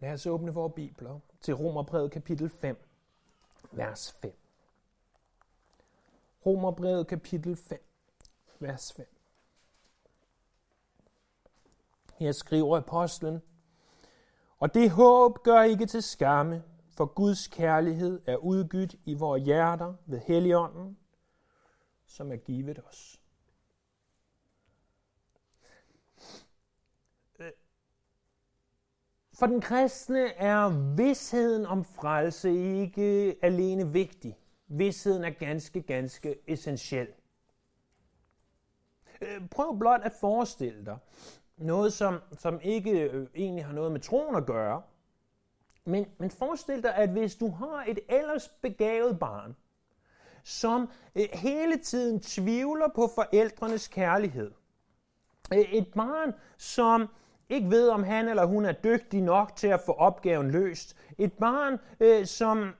[0.00, 2.88] Lad os åbne vores bibler til Romerbrevet kapitel 5,
[3.72, 4.38] vers 5.
[6.46, 7.84] Romerbrevet kapitel 5,
[8.58, 9.06] vers 5.
[12.14, 13.42] Her skriver apostlen,
[14.58, 19.94] og det håb gør ikke til skamme, for Guds kærlighed er udgydt i vores hjerter
[20.06, 20.98] ved Helligånden,
[22.06, 23.17] som er givet os.
[29.38, 34.38] For den kristne er vidsheden om frelse ikke alene vigtig.
[34.68, 37.08] Vidsheden er ganske, ganske essentiel.
[39.20, 40.98] Øh, prøv blot at forestille dig
[41.56, 44.82] noget, som, som ikke øh, egentlig har noget med troen at gøre.
[45.84, 49.56] Men, men forestil dig, at hvis du har et ellers begavet barn,
[50.44, 54.50] som øh, hele tiden tvivler på forældrenes kærlighed.
[55.52, 57.08] Et barn, som
[57.48, 60.96] ikke ved, om han eller hun er dygtig nok til at få opgaven løst.
[61.18, 62.74] Et barn, øh, som,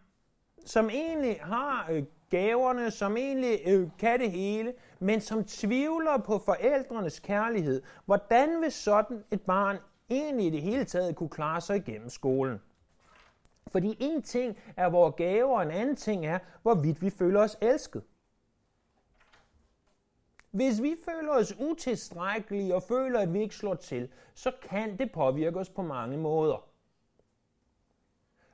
[0.66, 6.38] som egentlig har øh, gaverne, som egentlig øh, kan det hele, men som tvivler på
[6.38, 7.82] forældrenes kærlighed.
[8.04, 9.76] Hvordan vil sådan et barn
[10.10, 12.60] egentlig i det hele taget kunne klare sig igennem skolen?
[13.68, 17.56] Fordi en ting er vores gaver, og en anden ting er, hvorvidt vi føler os
[17.60, 18.02] elsket.
[20.50, 25.12] Hvis vi føler os utilstrækkelige og føler, at vi ikke slår til, så kan det
[25.12, 26.68] påvirke os på mange måder.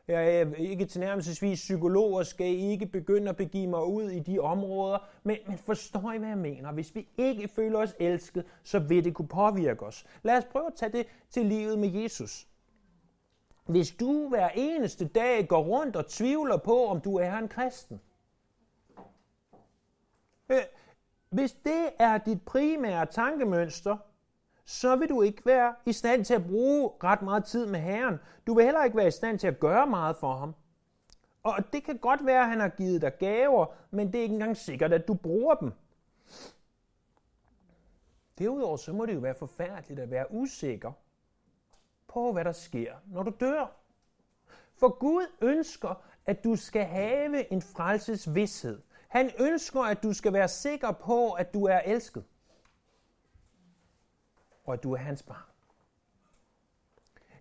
[0.08, 4.38] Jeg er ikke tilnærmelsesvis psykolog og skal ikke begynde at begive mig ud i de
[4.38, 6.72] områder, men, men forstår I, hvad jeg mener?
[6.72, 10.06] Hvis vi ikke føler os elsket, så vil det kunne påvirke os.
[10.22, 12.48] Lad os prøve at tage det til livet med Jesus.
[13.66, 18.00] Hvis du hver eneste dag går rundt og tvivler på, om du er en kristen,
[20.48, 20.58] øh,
[21.34, 23.96] hvis det er dit primære tankemønster,
[24.64, 28.18] så vil du ikke være i stand til at bruge ret meget tid med Herren.
[28.46, 30.54] Du vil heller ikke være i stand til at gøre meget for ham.
[31.42, 34.32] Og det kan godt være, at han har givet dig gaver, men det er ikke
[34.32, 35.72] engang sikkert, at du bruger dem.
[38.38, 40.92] Derudover så må det jo være forfærdeligt at være usikker
[42.08, 43.66] på, hvad der sker, når du dør.
[44.76, 48.80] For Gud ønsker, at du skal have en frelses vidshed.
[49.14, 52.24] Han ønsker, at du skal være sikker på, at du er elsket.
[54.64, 55.50] Og at du er hans barn.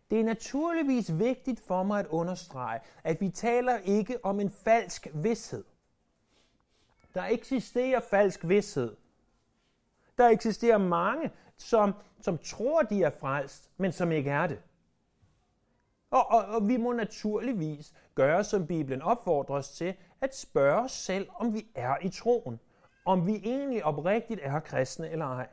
[0.09, 5.07] Det er naturligvis vigtigt for mig at understrege, at vi taler ikke om en falsk
[5.13, 5.63] vidshed.
[7.13, 8.95] Der eksisterer falsk vidshed.
[10.17, 14.61] Der eksisterer mange, som, som tror, de er frelst, men som ikke er det.
[16.09, 20.91] Og, og, og vi må naturligvis gøre, som Bibelen opfordrer os til, at spørge os
[20.91, 22.59] selv, om vi er i troen.
[23.05, 25.47] Om vi egentlig oprigtigt er kristne eller ej.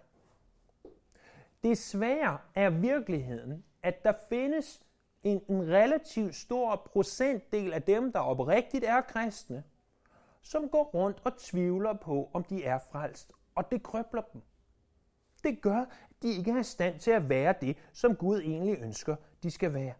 [1.62, 4.80] Desværre er virkeligheden, at der findes
[5.22, 9.64] en, en relativt stor procentdel af dem, der oprigtigt er kristne,
[10.42, 13.32] som går rundt og tvivler på, om de er frelst.
[13.54, 14.42] Og det krøbler dem.
[15.44, 18.78] Det gør, at de ikke er i stand til at være det, som Gud egentlig
[18.82, 19.94] ønsker, de skal være.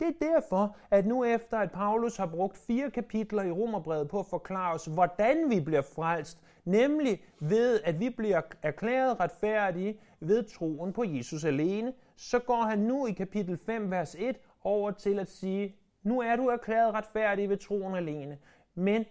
[0.00, 4.18] Det er derfor, at nu efter at Paulus har brugt fire kapitler i Romerbrevet på
[4.18, 10.42] at forklare os, hvordan vi bliver frelst, nemlig ved, at vi bliver erklæret retfærdige ved
[10.42, 15.18] troen på Jesus alene, så går han nu i kapitel 5, vers 1 over til
[15.18, 18.38] at sige, nu er du erklæret retfærdig ved troen alene,
[18.74, 19.04] men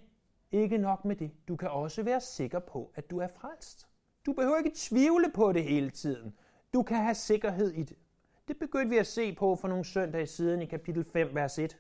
[0.52, 1.32] ikke nok med det.
[1.48, 3.88] Du kan også være sikker på, at du er frelst.
[4.26, 6.34] Du behøver ikke tvivle på det hele tiden.
[6.74, 7.98] Du kan have sikkerhed i det.
[8.52, 11.78] Det begyndte vi at se på for nogle søndage siden i kapitel 5, vers 1.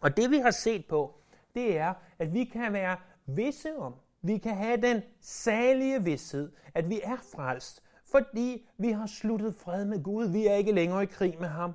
[0.00, 1.14] Og det vi har set på,
[1.54, 6.90] det er, at vi kan være visse om, vi kan have den salige vidshed, at
[6.90, 10.26] vi er frelst, fordi vi har sluttet fred med Gud.
[10.26, 11.74] Vi er ikke længere i krig med ham.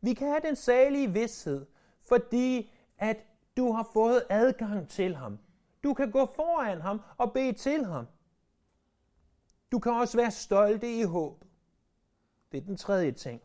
[0.00, 1.66] Vi kan have den salige vidshed,
[2.08, 3.16] fordi at
[3.56, 5.38] du har fået adgang til ham.
[5.84, 8.06] Du kan gå foran ham og bede til ham.
[9.72, 11.45] Du kan også være stolte i håb.
[12.52, 13.42] Det er den tredje ting.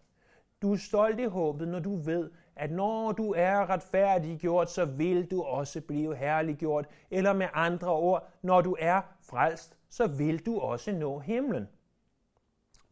[0.62, 5.32] Du er stolt i håbet, når du ved, at når du er retfærdiggjort, så vil
[5.32, 6.86] du også blive herliggjort.
[7.12, 11.68] Eller med andre ord, når du er frelst, så vil du også nå himlen.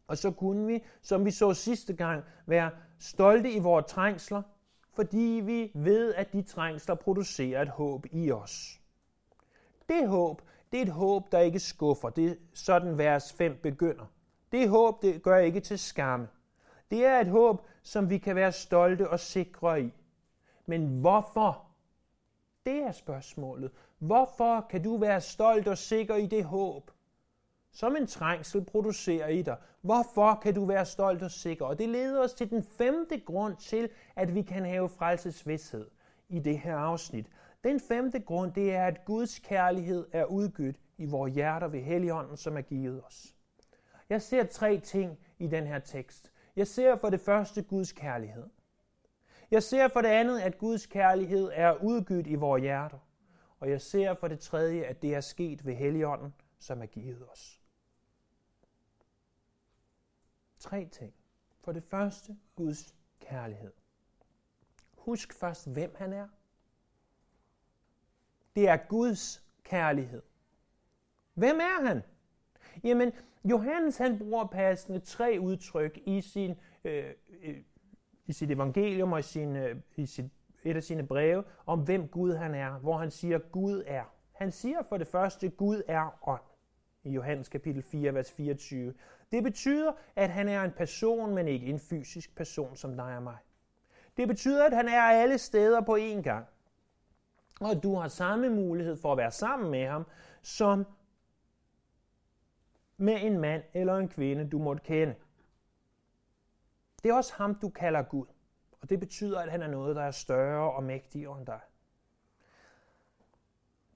[0.06, 4.42] Og så kunne vi, som vi så sidste gang, være stolte i vores trængsler,
[4.94, 8.80] fordi vi ved, at de trængsler producerer et håb i os.
[9.88, 10.42] Det håb,
[10.72, 12.10] det er et håb, der ikke skuffer.
[12.10, 14.06] Det er sådan vers 5 begynder.
[14.52, 16.28] Det håb, det gør ikke til skamme.
[16.90, 19.92] Det er et håb, som vi kan være stolte og sikre i.
[20.66, 21.66] Men hvorfor?
[22.66, 23.70] Det er spørgsmålet.
[23.98, 26.90] Hvorfor kan du være stolt og sikker i det håb?
[27.72, 29.56] som en trængsel producerer i dig.
[29.80, 31.64] Hvorfor kan du være stolt og sikker?
[31.64, 35.86] Og det leder os til den femte grund til, at vi kan have frelsesvidshed
[36.28, 37.26] i det her afsnit.
[37.64, 42.36] Den femte grund, det er, at Guds kærlighed er udgydt i vores hjerter ved Helligånden,
[42.36, 43.34] som er givet os.
[44.10, 46.32] Jeg ser tre ting i den her tekst.
[46.56, 48.48] Jeg ser for det første Guds kærlighed.
[49.50, 52.98] Jeg ser for det andet, at Guds kærlighed er udgydt i vores hjerter.
[53.60, 57.28] Og jeg ser for det tredje, at det er sket ved Helligånden, som er givet
[57.30, 57.60] os.
[60.58, 61.14] Tre ting.
[61.60, 63.72] For det første, Guds kærlighed.
[64.98, 66.28] Husk først, hvem han er.
[68.56, 70.22] Det er Guds kærlighed.
[71.34, 72.02] Hvem er han?
[72.84, 73.12] Jamen,
[73.44, 76.54] Johannes han bruger passende tre udtryk i, sin,
[76.84, 77.04] øh,
[77.42, 77.56] øh,
[78.26, 80.24] i sit evangelium og i, sin, øh, i sit,
[80.64, 84.04] et af sine breve om, hvem Gud han er, hvor han siger, Gud er.
[84.32, 86.40] Han siger for det første, Gud er ånd
[87.04, 88.94] i Johannes kapitel 4, vers 24.
[89.32, 93.22] Det betyder, at han er en person, men ikke en fysisk person som dig og
[93.22, 93.36] mig.
[94.16, 96.46] Det betyder, at han er alle steder på én gang.
[97.60, 100.06] Og du har samme mulighed for at være sammen med ham,
[100.42, 100.86] som
[103.00, 105.14] med en mand eller en kvinde, du måtte kende.
[107.02, 108.26] Det er også ham, du kalder Gud.
[108.80, 111.60] Og det betyder, at han er noget, der er større og mægtigere end dig.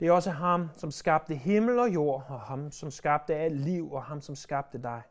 [0.01, 3.93] Det er også ham, som skabte himmel og jord, og ham, som skabte alt liv,
[3.93, 5.03] og ham, som skabte dig.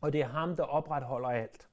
[0.00, 1.70] Og det er ham, der opretholder alt.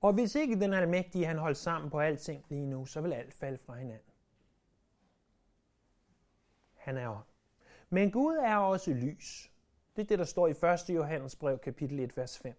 [0.00, 3.34] Og hvis ikke den almægtige, han holdt sammen på alting lige nu, så vil alt
[3.34, 4.12] falde fra hinanden.
[6.74, 7.27] Han er ånd.
[7.90, 9.50] Men Gud er også lys.
[9.96, 10.94] Det er det, der står i 1.
[10.96, 12.54] Johannes brev, kapitel 1, vers 5.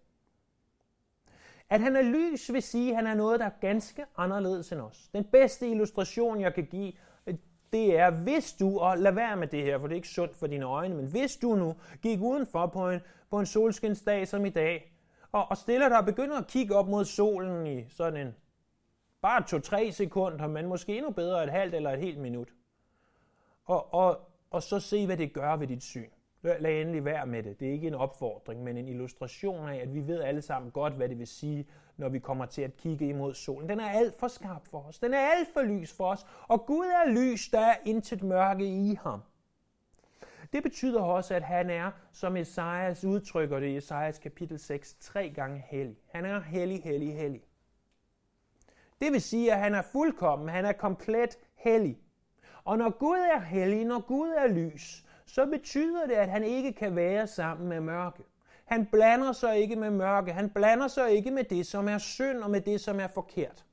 [1.70, 4.80] At han er lys vil sige, at han er noget, der er ganske anderledes end
[4.80, 5.10] os.
[5.14, 6.92] Den bedste illustration, jeg kan give,
[7.72, 10.36] det er, hvis du, og lad være med det her, for det er ikke sundt
[10.36, 13.00] for dine øjne, men hvis du nu gik udenfor på en,
[13.30, 14.92] på en solskinsdag som i dag,
[15.32, 18.34] og, og stiller dig og begynder at kigge op mod solen i sådan en,
[19.22, 22.48] bare to-tre sekunder, men måske endnu bedre et halvt eller et helt minut.
[23.64, 26.08] Og, og, og så se, hvad det gør ved dit syn.
[26.42, 27.60] Lad endelig være med det.
[27.60, 30.92] Det er ikke en opfordring, men en illustration af, at vi ved alle sammen godt,
[30.92, 31.66] hvad det vil sige,
[31.96, 33.68] når vi kommer til at kigge imod solen.
[33.68, 34.98] Den er alt for skarp for os.
[34.98, 36.26] Den er alt for lys for os.
[36.48, 39.20] Og Gud er lys, der er intet mørke i ham.
[40.52, 45.30] Det betyder også, at han er, som Esajas udtrykker det i Esajas kapitel 6, tre
[45.30, 45.96] gange hellig.
[46.08, 47.42] Han er hellig, hellig, hellig.
[49.00, 51.98] Det vil sige, at han er fuldkommen, han er komplet hellig.
[52.64, 56.72] Og når Gud er hellig, når Gud er lys, så betyder det, at han ikke
[56.72, 58.22] kan være sammen med mørke.
[58.64, 60.32] Han blander sig ikke med mørke.
[60.32, 63.66] Han blander sig ikke med det, som er synd og med det, som er forkert.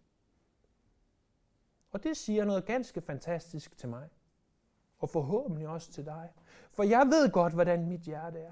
[1.92, 4.10] Og det siger noget ganske fantastisk til mig.
[5.00, 6.30] Og forhåbentlig også til dig.
[6.72, 8.52] For jeg ved godt, hvordan mit hjerte er.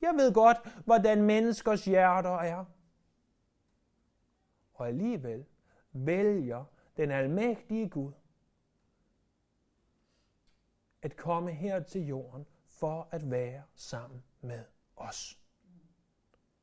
[0.00, 2.64] Jeg ved godt, hvordan menneskers hjerter er.
[4.74, 5.44] Og alligevel
[5.92, 6.64] vælger
[6.96, 8.12] den almægtige Gud
[11.02, 14.64] at komme her til jorden for at være sammen med
[14.96, 15.38] os.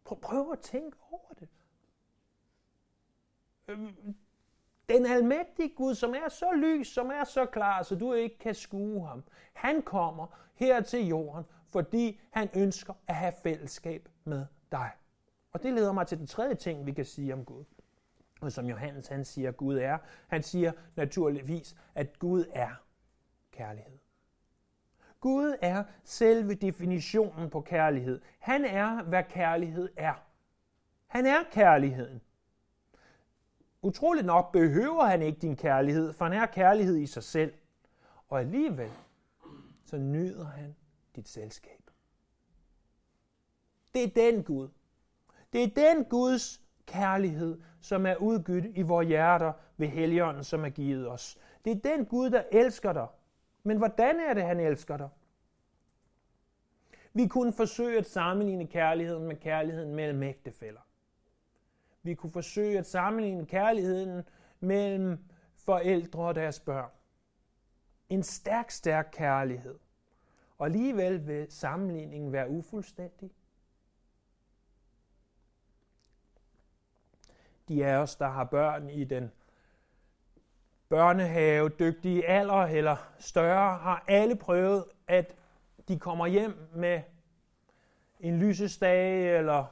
[0.04, 1.50] Prøv, at tænke over det.
[3.68, 4.16] Øhm,
[4.90, 8.56] den almægtige Gud, som er så lys, som er så klar, så du ikke kan
[8.56, 9.24] skue ham,
[9.54, 14.92] han kommer her til jorden, fordi han ønsker at have fællesskab med dig.
[15.52, 17.66] Og det leder mig til den tredje ting, vi kan sige om Gud.
[18.42, 19.98] Og som Johannes han siger, Gud er.
[20.28, 22.84] Han siger naturligvis, at Gud er
[23.52, 23.98] kærlighed.
[25.20, 28.22] Gud er selve definitionen på kærlighed.
[28.40, 30.14] Han er, hvad kærlighed er.
[31.08, 32.22] Han er kærligheden.
[33.82, 37.54] Utroligt nok behøver han ikke din kærlighed, for han er kærlighed i sig selv.
[38.30, 38.92] Og alligevel,
[39.86, 40.76] så nyder han
[41.16, 41.82] dit selskab.
[43.94, 44.70] Det er den Gud.
[45.54, 50.70] Det er den Guds kærlighed, som er udgydt i vores hjerter ved Helligånden, som er
[50.70, 51.38] givet os.
[51.66, 53.08] Det er den Gud, der elsker dig,
[53.68, 55.10] men hvordan er det, han elsker dig?
[57.14, 60.82] Vi kunne forsøge at sammenligne kærligheden med kærligheden mellem ægtefæller.
[62.04, 64.24] Vi kunne forsøge at sammenligne kærligheden
[64.60, 65.20] mellem
[65.56, 66.90] forældre og deres børn.
[68.10, 69.80] En stærk, stærk kærlighed.
[70.58, 73.32] Og alligevel vil sammenligningen være ufuldstændig.
[77.68, 79.32] De af os, der har børn i den
[80.90, 85.36] børnehave, dygtige alder eller større, har alle prøvet, at
[85.88, 87.02] de kommer hjem med
[88.20, 89.66] en lysestage eller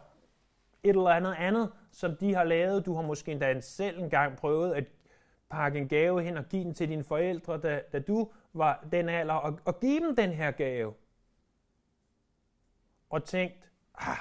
[0.84, 2.86] et eller andet andet, som de har lavet.
[2.86, 4.86] Du har måske endda selv engang prøvet at
[5.50, 9.10] pakke en gave hen og give den til dine forældre, da, da du var den
[9.10, 10.94] alder, og, og give dem den her gave.
[13.10, 14.18] og tænkt, ah,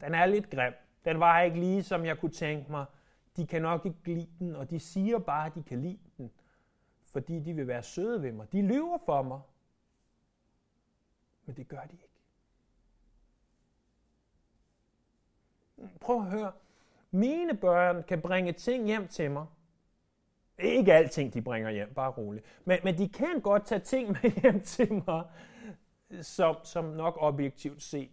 [0.00, 0.72] den er lidt grim.
[1.04, 2.84] Den var ikke lige, som jeg kunne tænke mig.
[3.36, 6.30] De kan nok ikke lide den, og de siger bare, at de kan lide den,
[7.04, 8.52] fordi de vil være søde ved mig.
[8.52, 9.40] De lyver for mig.
[11.44, 12.08] Men det gør de ikke.
[16.00, 16.52] Prøv at høre.
[17.10, 19.46] Mine børn kan bringe ting hjem til mig.
[20.58, 22.44] Ikke alting, de bringer hjem, bare roligt.
[22.64, 25.24] Men, men de kan godt tage ting med hjem til mig,
[26.22, 28.10] som, som nok objektivt set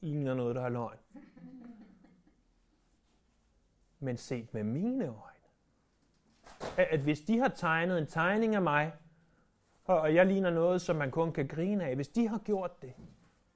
[0.00, 0.98] ligner noget, der er løgn.
[3.98, 5.20] Men set med mine øjne,
[6.76, 8.92] at hvis de har tegnet en tegning af mig,
[9.84, 12.94] og jeg ligner noget, som man kun kan grine af, hvis de har gjort det,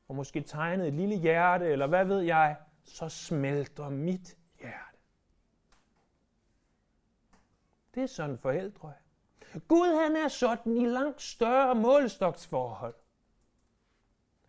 [0.09, 4.99] og måske tegnet et lille hjerte, eller hvad ved jeg, så smelter mit hjerte.
[7.94, 8.92] Det er sådan forældre.
[9.68, 12.94] Gud han er sådan i langt større målstoksforhold.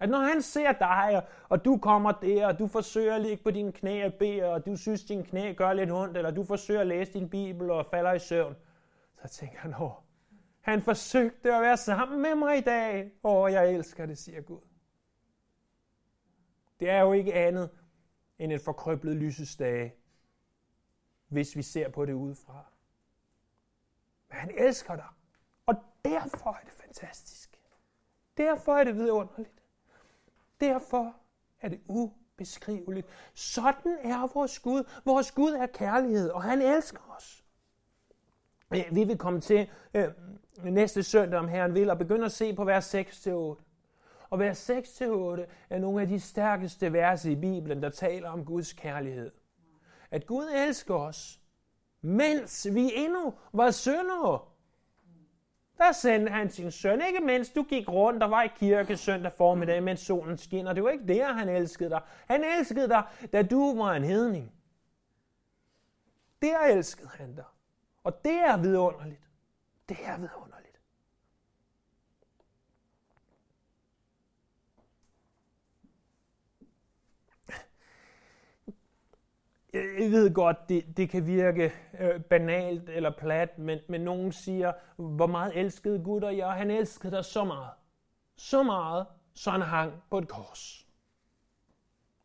[0.01, 3.51] At når han ser dig, og du kommer der, og du forsøger at ligge på
[3.51, 6.81] dine knæ og bede, og du synes, din knæ gør lidt ondt, eller du forsøger
[6.81, 8.55] at læse din bibel og falder i søvn,
[9.22, 9.91] så tænker han, åh,
[10.62, 13.12] han forsøgte at være sammen med mig i dag.
[13.24, 14.62] Åh, jeg elsker det, siger Gud.
[16.79, 17.70] Det er jo ikke andet
[18.39, 19.96] end et forkrøblet lysestage,
[21.27, 22.65] hvis vi ser på det udefra.
[24.29, 25.08] Men han elsker dig,
[25.65, 27.60] og derfor er det fantastisk.
[28.38, 29.60] Derfor er det vidunderligt.
[30.61, 31.15] Derfor
[31.61, 33.07] er det ubeskriveligt.
[33.33, 34.83] Sådan er vores Gud.
[35.05, 37.43] Vores Gud er kærlighed, og han elsker os.
[38.91, 40.07] Vi vil komme til øh,
[40.63, 43.29] næste søndag, om Herren vil, og begynde at se på vers 6-8.
[44.29, 44.73] Og vers 6-8
[45.69, 49.31] er nogle af de stærkeste vers i Bibelen, der taler om Guds kærlighed.
[50.11, 51.39] At Gud elsker os,
[52.01, 54.39] mens vi endnu var syndere.
[55.77, 59.31] Der sendte han sin søn, ikke mens du gik rundt og var i kirke søndag
[59.31, 60.73] formiddag, mens solen skinner.
[60.73, 62.01] Det var ikke der, han elskede dig.
[62.27, 64.53] Han elskede dig, da du var en hedning.
[66.41, 67.45] Der elskede han dig.
[68.03, 69.29] Og det er vidunderligt.
[69.89, 70.60] Det er vidunderligt.
[79.73, 84.73] Jeg ved godt, det, det kan virke øh, banalt eller plat, men, men nogen siger,
[84.95, 86.51] hvor meget elskede Gud og jeg.
[86.51, 87.71] Han elskede dig så meget.
[88.35, 90.87] Så meget, så han hang på et kors.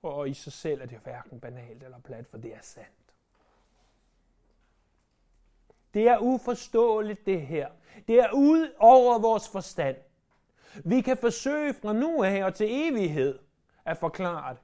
[0.03, 2.89] Og i sig selv er det hverken banalt eller plat, for det er sandt.
[5.95, 7.69] Det er uforståeligt det her.
[8.09, 9.97] Det er ud over vores forstand.
[10.85, 13.39] Vi kan forsøge fra nu af og til evighed
[13.85, 14.63] at forklare det.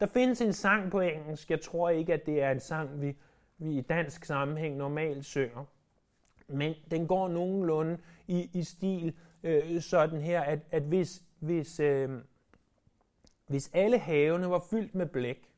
[0.00, 1.50] Der findes en sang på engelsk.
[1.50, 3.16] Jeg tror ikke, at det er en sang, vi,
[3.58, 5.64] vi i dansk sammenhæng normalt synger.
[6.48, 12.10] Men den går nogenlunde i, i stil øh, sådan her, at, at hvis, hvis, øh,
[13.46, 15.50] hvis alle havene var fyldt med blæk,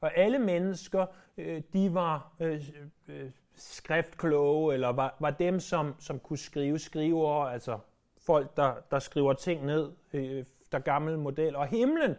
[0.00, 1.06] og alle mennesker,
[1.36, 2.70] øh, de var øh,
[3.08, 7.78] øh, skriftkloge, eller var, var dem, som, som kunne skrive skriver, altså
[8.18, 11.56] folk, der, der skriver ting ned, øh, der gamle model.
[11.56, 12.16] Og himlen,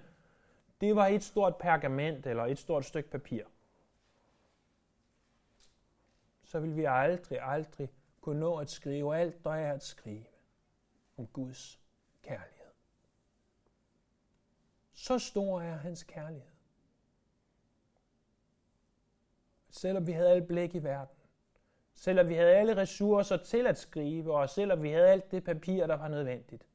[0.82, 3.44] det var et stort pergament, eller et stort stykke papir.
[6.44, 7.90] Så vil vi aldrig, aldrig
[8.22, 10.26] kunne nå at skrive alt, der er at skrive
[11.18, 11.80] om Guds
[12.22, 12.72] kærlighed.
[14.94, 16.52] Så stor er hans kærlighed.
[19.70, 21.18] Selvom vi havde alt blik i verden,
[21.94, 25.88] selvom vi havde alle ressourcer til at skrive, og selvom vi havde alt det papir,
[25.88, 26.66] der var nødvendigt,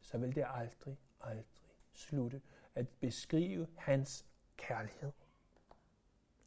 [0.00, 1.46] så vil det aldrig, aldrig
[1.92, 2.42] slutte
[2.76, 5.12] at beskrive hans kærlighed.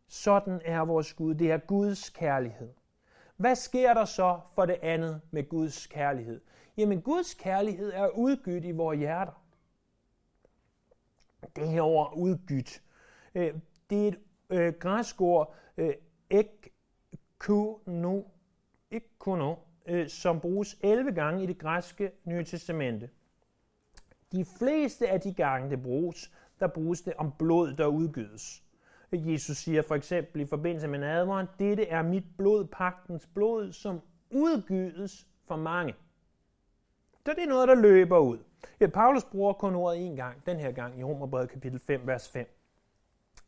[0.07, 1.35] Sådan er vores Gud.
[1.35, 2.73] Det er Guds kærlighed.
[3.37, 6.41] Hvad sker der så for det andet med Guds kærlighed?
[6.77, 9.43] Jamen, Guds kærlighed er udgydt i vores hjerter.
[11.55, 12.83] Det her ord udgydt,
[13.35, 13.53] øh,
[13.89, 14.19] det er et
[14.49, 15.93] øh, græsk ord, øh,
[16.29, 16.73] ek,
[19.17, 19.55] kuno,
[19.85, 23.09] øh, som bruges 11 gange i det græske nye testamente.
[24.31, 28.63] De fleste af de gange, det bruges, der bruges det om blod, der udgydes.
[29.11, 34.01] Jesus siger for eksempel i forbindelse med nadveren, dette er mit blod, pagtens blod, som
[34.31, 35.95] udgydes for mange.
[37.25, 38.37] Så det er noget, der løber ud.
[38.79, 42.29] Ja, Paulus bruger kun ordet en gang, den her gang i Romerbrevet kapitel 5, vers
[42.29, 42.55] 5.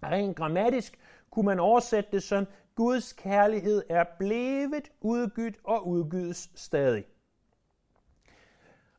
[0.03, 7.05] Rent grammatisk kunne man oversætte det sådan, Guds kærlighed er blevet udgydt og udgydes stadig.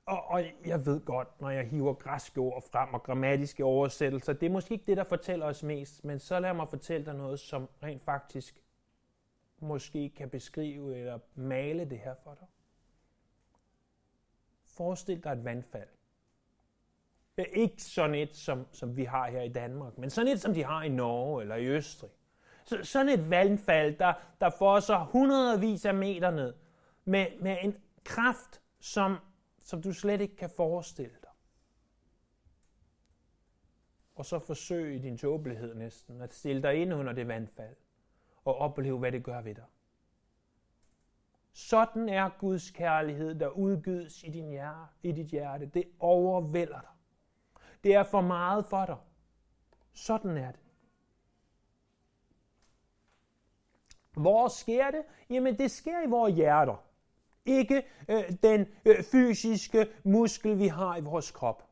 [0.07, 4.47] Og, og jeg ved godt, når jeg hiver græske ord frem og grammatiske oversættelser, det
[4.47, 7.41] er måske ikke det, der fortæller os mest, men så lad mig fortælle dig noget,
[7.41, 8.63] som rent faktisk
[9.59, 12.49] måske kan beskrive eller male det her for dig.
[14.65, 15.89] Forestil dig et vandfald.
[17.53, 20.65] Ikke sådan et, som, som vi har her i Danmark, men sådan et, som de
[20.65, 22.11] har i Norge eller i Østrig.
[22.65, 26.55] Så, sådan et vandfald, der, der får så hundredvis af meter ned,
[27.05, 29.17] med, med en kraft, som,
[29.62, 31.31] som du slet ikke kan forestille dig.
[34.14, 37.76] Og så forsøg i din tåbelighed næsten at stille dig ind under det vandfald
[38.45, 39.64] og opleve, hvad det gør ved dig.
[41.52, 45.66] Sådan er Guds kærlighed, der udgydes i, din hjerte, i dit hjerte.
[45.66, 46.90] Det overvælder dig.
[47.85, 48.97] Det er for meget for dig.
[49.92, 50.61] Sådan er det.
[54.12, 55.04] Hvor sker det?
[55.31, 56.92] Jamen det sker i vores hjerter.
[57.47, 61.69] Ikke øh, den øh, fysiske muskel, vi har i vores krop.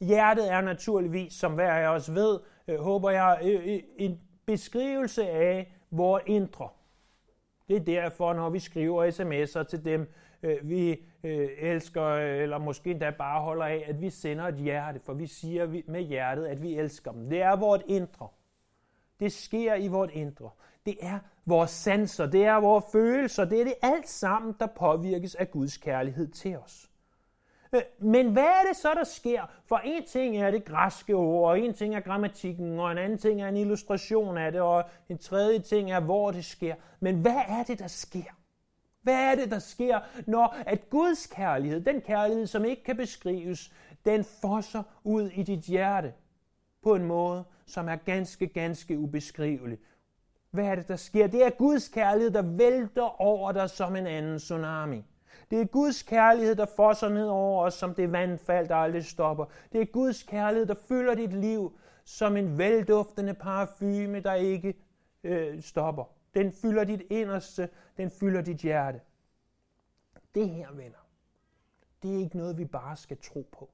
[0.00, 5.28] Hjertet er naturligvis, som hver af os ved, øh, håber jeg, øh, øh en beskrivelse
[5.28, 6.68] af vores indre.
[7.68, 10.12] Det er derfor, når vi skriver sms'er til dem,
[10.42, 15.00] øh, vi øh, elsker, eller måske endda bare holder af, at vi sender et hjerte,
[15.00, 17.30] for vi siger med hjertet, at vi elsker dem.
[17.30, 18.28] Det er vores indre.
[19.20, 20.50] Det sker i vores indre.
[20.86, 25.34] Det er vores sanser, det er vores følelser, det er det alt sammen, der påvirkes
[25.34, 26.90] af Guds kærlighed til os.
[27.74, 29.42] Øh, men hvad er det så, der sker?
[29.66, 33.18] For en ting er det græske ord, og en ting er grammatikken, og en anden
[33.18, 36.74] ting er en illustration af det, og en tredje ting er, hvor det sker.
[37.00, 38.38] Men hvad er det, der sker?
[39.02, 43.72] Hvad er det, der sker, når at Guds kærlighed, den kærlighed, som ikke kan beskrives,
[44.04, 46.12] den fosser ud i dit hjerte
[46.82, 49.78] på en måde, som er ganske, ganske ubeskrivelig.
[50.52, 51.26] Hvad er det, der sker?
[51.26, 55.04] Det er Guds kærlighed, der vælter over dig som en anden tsunami.
[55.50, 59.44] Det er Guds kærlighed, der fosser ned over os som det vandfald, der aldrig stopper.
[59.72, 64.74] Det er Guds kærlighed, der fylder dit liv som en velduftende parfume, der ikke
[65.24, 66.04] øh, stopper.
[66.34, 69.00] Den fylder dit inderste, den fylder dit hjerte.
[70.34, 71.06] Det her, venner,
[72.02, 73.70] det er ikke noget, vi bare skal tro på.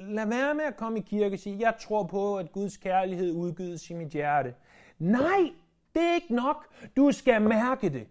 [0.00, 3.32] Lad være med at komme i kirke og sige, jeg tror på, at Guds kærlighed
[3.32, 4.54] udgives i mit hjerte.
[4.98, 5.52] Nej,
[5.94, 6.74] det er ikke nok.
[6.96, 8.08] Du skal mærke det.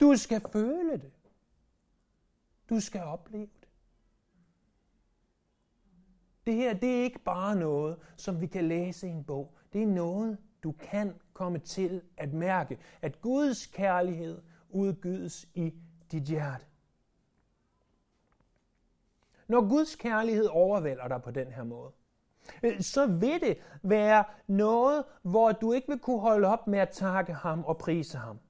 [0.00, 1.12] Du skal føle det.
[2.70, 3.68] Du skal opleve det.
[6.46, 9.54] Det her, det er ikke bare noget, som vi kan læse i en bog.
[9.72, 15.74] Det er noget, du kan komme til at mærke, at Guds kærlighed udgydes i
[16.12, 16.64] dit hjerte.
[19.50, 21.92] Når Guds kærlighed overvælder dig på den her måde,
[22.62, 26.90] øh, så vil det være noget, hvor du ikke vil kunne holde op med at
[26.90, 28.40] takke ham og prise ham.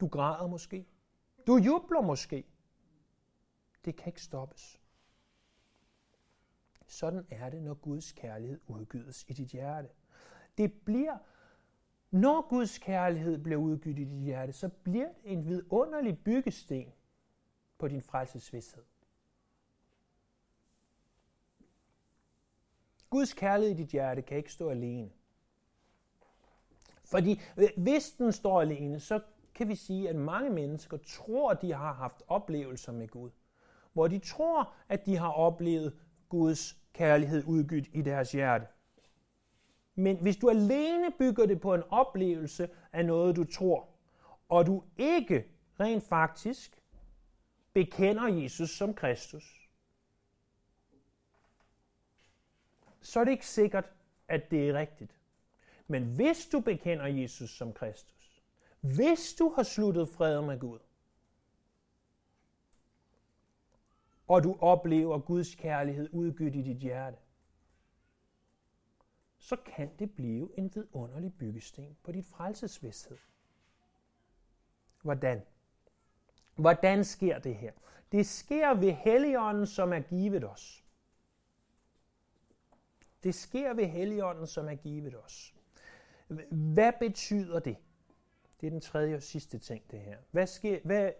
[0.00, 0.86] Du græder måske.
[1.46, 2.44] Du jubler måske.
[3.84, 4.80] Det kan ikke stoppes.
[6.86, 9.88] Sådan er det, når Guds kærlighed udgydes i dit hjerte.
[10.58, 11.18] Det bliver,
[12.10, 16.92] når Guds kærlighed bliver udgivet i dit hjerte, så bliver det en vidunderlig byggesten
[17.82, 18.82] på din frelsesvidshed.
[23.10, 25.10] Guds kærlighed i dit hjerte kan ikke stå alene.
[27.04, 27.40] Fordi
[27.76, 29.20] hvis den står alene, så
[29.54, 33.30] kan vi sige, at mange mennesker tror, at de har haft oplevelser med Gud.
[33.92, 38.66] Hvor de tror, at de har oplevet Guds kærlighed udgydt i deres hjerte.
[39.94, 43.88] Men hvis du alene bygger det på en oplevelse af noget, du tror,
[44.48, 45.46] og du ikke
[45.80, 46.81] rent faktisk
[47.72, 49.68] bekender Jesus som Kristus,
[53.00, 53.84] så er det ikke sikkert,
[54.28, 55.18] at det er rigtigt.
[55.86, 58.42] Men hvis du bekender Jesus som Kristus,
[58.80, 60.78] hvis du har sluttet fred med Gud,
[64.28, 67.16] og du oplever Guds kærlighed udgydt i dit hjerte,
[69.38, 73.18] så kan det blive en vidunderlig byggesten på dit frelsesvidshed.
[75.02, 75.42] Hvordan?
[76.56, 77.72] Hvordan sker det her?
[78.12, 80.84] Det sker ved Helligånden, som er givet os.
[83.22, 85.54] Det sker ved Helligånden, som er givet os.
[86.50, 87.76] Hvad betyder det?
[88.60, 90.16] Det er den tredje og sidste ting, det her.
[90.30, 91.10] Hvad sker, hvad,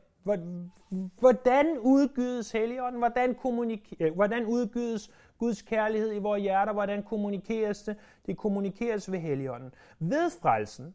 [1.18, 2.99] hvordan udgydes Helligånden?
[2.99, 6.73] Hvordan, kommunikerer, øh, hvordan udgydes Guds kærlighed i vores hjerter?
[6.73, 7.97] Hvordan kommunikeres det?
[8.27, 9.75] Det kommunikeres ved Helligånden.
[9.99, 10.95] Ved frelsen,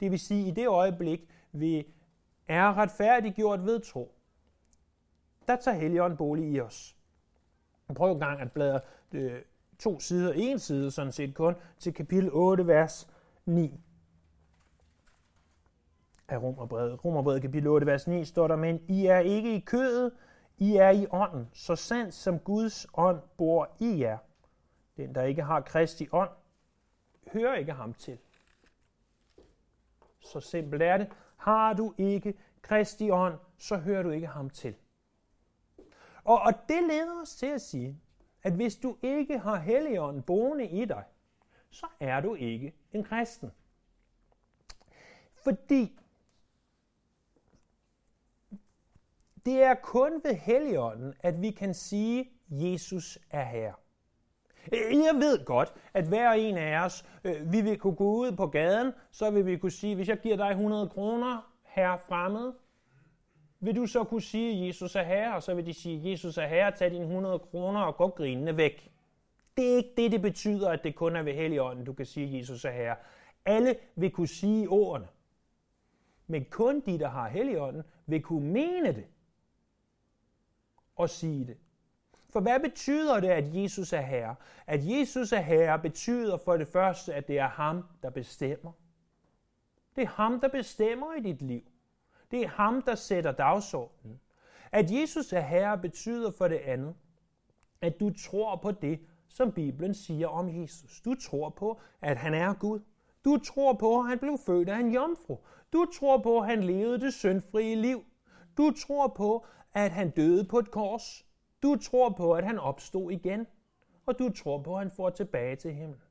[0.00, 1.86] det vil sige i det øjeblik, vi
[2.50, 4.14] er retfærdiggjort ved tro,
[5.48, 6.96] der tager Helligånden bolig i os.
[7.94, 8.80] Prøv en gang at bladre
[9.12, 9.42] øh,
[9.78, 13.08] to sider, en side sådan set kun, til kapitel 8, vers
[13.46, 13.80] 9
[16.28, 17.04] af Romerbrevet.
[17.04, 20.12] Romerbrevet kapitel 8, vers 9 står der, men I er ikke i kødet,
[20.58, 24.18] I er i ånden, så sandt som Guds ånd bor i jer.
[24.96, 26.30] Den, der ikke har Kristi ånd,
[27.32, 28.18] hører ikke ham til.
[30.20, 31.08] Så simpelt er det.
[31.40, 34.74] Har du ikke Kristi ånd, så hører du ikke ham til.
[36.24, 38.00] Og, og det leder os til at sige,
[38.42, 41.04] at hvis du ikke har Helligånden boende i dig,
[41.70, 43.52] så er du ikke en kristen.
[45.32, 45.98] Fordi
[49.44, 53.74] det er kun ved Helligånden, at vi kan sige, Jesus er Herre.
[54.72, 58.46] Jeg ved godt, at hver en af os, øh, vi vil kunne gå ud på
[58.46, 62.52] gaden, så vil vi kunne sige, hvis jeg giver dig 100 kroner, herre fremmed,
[63.60, 66.46] vil du så kunne sige, Jesus er herre, og så vil de sige, Jesus er
[66.46, 68.92] herre, tag dine 100 kroner og gå grinende væk.
[69.56, 72.38] Det er ikke det, det betyder, at det kun er ved Helligånden, du kan sige,
[72.38, 72.96] Jesus er herre.
[73.44, 75.08] Alle vil kunne sige ordene.
[76.26, 79.06] Men kun de, der har Helligånden, vil kunne mene det
[80.96, 81.56] og sige det.
[82.32, 84.34] For hvad betyder det, at Jesus er herre?
[84.66, 88.72] At Jesus er herre betyder for det første, at det er ham, der bestemmer.
[89.96, 91.62] Det er ham, der bestemmer i dit liv.
[92.30, 94.20] Det er ham, der sætter dagsordenen.
[94.72, 96.94] At Jesus er herre betyder for det andet,
[97.80, 101.00] at du tror på det, som Bibelen siger om Jesus.
[101.00, 102.80] Du tror på, at han er Gud.
[103.24, 105.38] Du tror på, at han blev født af en jomfru.
[105.72, 108.04] Du tror på, at han levede det syndfrie liv.
[108.56, 111.26] Du tror på, at han døde på et kors.
[111.62, 113.46] Du tror på, at han opstod igen.
[114.06, 116.02] Og du tror på, at han får tilbage til himlen.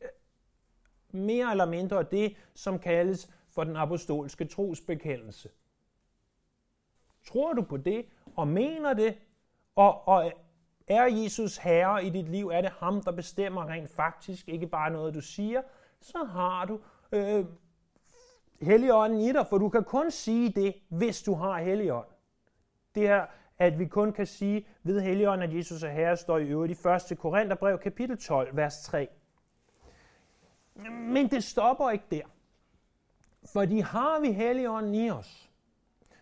[0.00, 0.08] Øh,
[1.12, 5.50] mere eller mindre det, som kaldes for den apostolske trosbekendelse.
[7.24, 9.18] Tror du på det, og mener det,
[9.74, 10.32] og, og
[10.86, 12.48] er Jesus herre i dit liv?
[12.48, 15.62] Er det ham, der bestemmer rent faktisk, ikke bare noget, du siger?
[16.00, 16.80] Så har du
[17.12, 17.44] øh,
[18.60, 22.14] Helligånden i dig, for du kan kun sige det, hvis du har Helligånden.
[22.94, 23.26] Det her,
[23.62, 26.88] at vi kun kan sige ved Helligånden, at Jesus er herre, står i øvrigt i
[27.12, 27.18] 1.
[27.18, 29.08] Korintherbrev, kapitel 12, vers 3.
[30.90, 32.22] Men det stopper ikke der.
[33.52, 35.50] Fordi har vi Helligånden i os,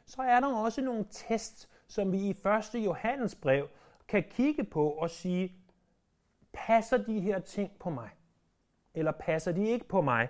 [0.06, 2.84] så er der også nogle tests, som vi i 1.
[2.84, 3.68] Johannes brev
[4.08, 5.54] kan kigge på og sige,
[6.52, 8.10] passer de her ting på mig?
[8.94, 10.28] Eller passer de ikke på mig?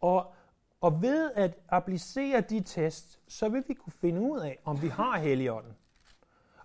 [0.00, 0.34] Og,
[0.80, 4.88] og ved at applicere de tests, så vil vi kunne finde ud af, om vi
[4.88, 5.72] har Helligånden.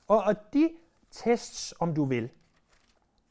[0.07, 0.69] Og, og de
[1.11, 2.29] tests, om du vil.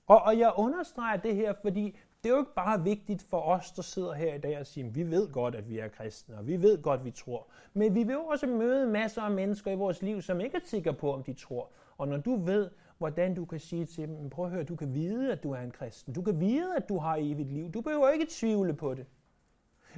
[0.06, 3.72] Og, og jeg understreger det her, fordi det er jo ikke bare vigtigt for os,
[3.72, 6.46] der sidder her i dag og siger, vi ved godt, at vi er kristne, og
[6.46, 7.46] vi ved godt, at vi tror.
[7.72, 10.60] Men vi vil jo også møde masser af mennesker i vores liv, som ikke er
[10.64, 11.70] sikre på, om de tror.
[11.98, 14.94] Og når du ved, hvordan du kan sige til dem, prøv at høre, du kan
[14.94, 16.14] vide, at du er en kristen.
[16.14, 17.72] Du kan vide, at du har evigt liv.
[17.72, 19.06] Du behøver ikke tvivle på det.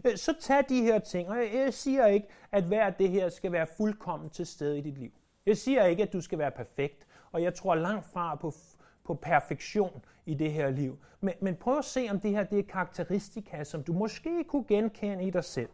[0.05, 3.53] Øh, så tag de her ting, og jeg siger ikke, at hver det her skal
[3.53, 5.11] være fuldkommen til stede i dit liv.
[5.47, 8.53] Jeg siger ikke, at du skal være perfekt, og jeg tror langt fra på
[9.07, 10.99] på perfektion i det her liv.
[11.21, 14.65] Men, men prøv at se, om det her det er karakteristika, som du måske kunne
[14.69, 15.69] genkende i dig selv.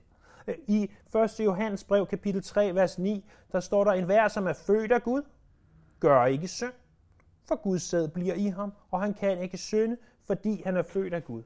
[0.46, 1.40] Øh, I 1.
[1.40, 5.02] Johannes brev, kapitel 3, vers 9, der står der, en hver, som er født af
[5.02, 5.22] Gud,
[6.00, 6.72] gør ikke synd,
[7.48, 11.14] for Guds sæd bliver i ham, og han kan ikke synde, fordi han er født
[11.14, 11.42] af Gud.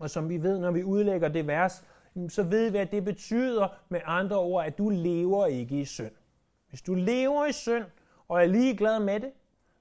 [0.00, 1.84] Og som vi ved, når vi udlægger det vers,
[2.28, 6.12] så ved vi, at det betyder med andre ord, at du lever ikke i synd.
[6.68, 7.84] Hvis du lever i synd,
[8.28, 9.32] og er ligeglad med det,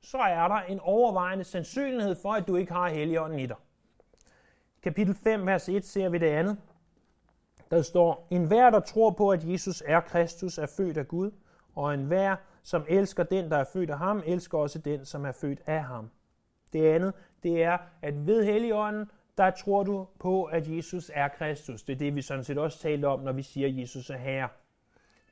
[0.02, 3.56] så er der en overvejende sandsynlighed for, at du ikke har Helligånden i dig.
[4.84, 6.58] Kapitel 5, vers 1 ser vi det andet.
[7.72, 11.32] Der står, en hver, der tror på, at Jesus er Kristus, er født af Gud,
[11.76, 15.26] og en hver, som elsker den, der er født af ham, elsker også den, som
[15.26, 16.10] er født af ham.
[16.74, 21.84] Det andet, det er, at ved Helligånden, der tror du på, at Jesus er Kristus.
[21.84, 24.18] Det er det, vi sådan set også talte om, når vi siger, at Jesus er
[24.18, 24.50] Herre.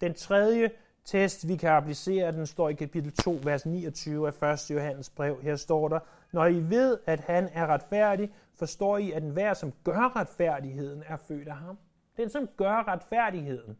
[0.02, 0.70] Den tredje
[1.06, 4.72] test, vi kan applicere, den står i kapitel 2, vers 29 af 1.
[4.72, 5.42] Johannes brev.
[5.42, 6.00] Her står der,
[6.32, 11.18] når I ved, at han er retfærdig, forstår I, at enhver, som gør retfærdigheden, er
[11.18, 11.78] født af ham.
[12.18, 13.78] Den, som gør retfærdigheden.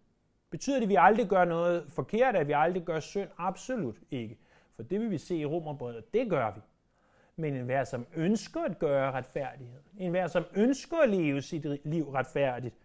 [0.50, 3.30] Betyder det, at vi aldrig gør noget forkert, at vi aldrig gør synd?
[3.38, 4.38] Absolut ikke.
[4.76, 6.62] For det vil vi se i Romerbrevet, det gør vi.
[7.36, 12.76] Men enhver, som ønsker at gøre retfærdighed, enhver, som ønsker at leve sit liv retfærdigt,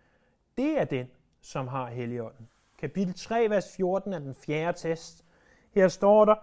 [0.56, 1.06] det er den,
[1.40, 2.48] som har Helligånden
[2.80, 5.24] kapitel 3, vers 14 er den fjerde test.
[5.70, 6.34] Her står der,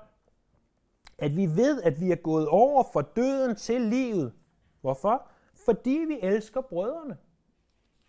[1.18, 4.34] at vi ved, at vi er gået over fra døden til livet.
[4.82, 5.28] Hvorfor?
[5.66, 7.18] Fordi vi elsker brødrene.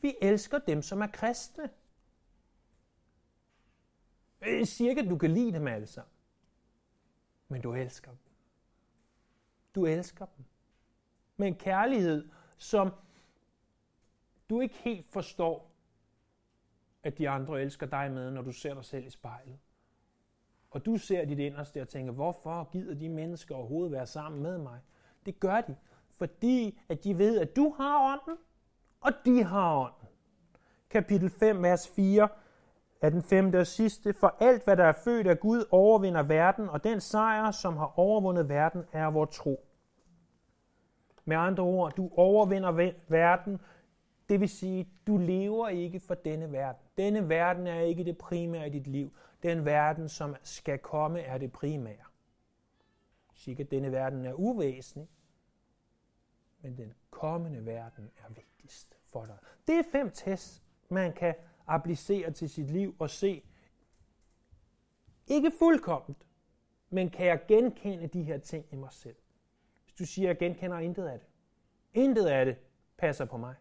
[0.01, 1.71] Vi elsker dem, som er kristne.
[4.43, 6.13] Øh, cirka, siger at du kan lide dem alle sammen.
[7.49, 8.19] Men du elsker dem.
[9.79, 10.45] Du elsker dem.
[11.37, 12.93] Med en kærlighed, som
[14.51, 15.71] du ikke helt forstår,
[17.03, 19.59] at de andre elsker dig med, når du ser dig selv i spejlet.
[20.71, 24.59] Og du ser dit inderste og tænker, hvorfor gider de mennesker overhovedet være sammen med
[24.59, 24.81] mig?
[25.27, 25.77] Det gør de,
[26.17, 28.39] fordi at de ved, at du har ånden,
[29.01, 30.09] og de har ånden.
[30.91, 32.29] Kapitel 5, vers 4.
[33.01, 34.15] er den femte og sidste.
[34.15, 37.99] For alt, hvad der er født af Gud, overvinder verden, og den sejr, som har
[37.99, 39.68] overvundet verden, er vores tro.
[41.29, 43.61] Med andre ord, du overvinder verden,
[44.29, 46.83] det vil sige, du lever ikke for denne verden.
[46.97, 49.13] Denne verden er ikke det primære i dit liv.
[49.43, 52.05] Den verden, som skal komme, er det primære.
[53.47, 55.09] Ikke at denne verden er uvæsentlig,
[56.61, 59.37] men den kommende verden er vigtigst for dig.
[59.67, 61.35] Det er fem tests, man kan
[61.67, 63.43] applicere til sit liv og se,
[65.27, 66.27] ikke fuldkomt,
[66.91, 69.17] men kan jeg genkende de her ting i mig selv?
[69.99, 71.29] Du siger, at jeg genkender intet af det,
[71.93, 72.57] intet af det
[72.97, 73.55] passer på mig,